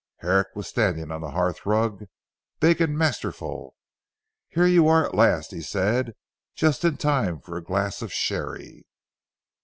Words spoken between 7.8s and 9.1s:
of sherry."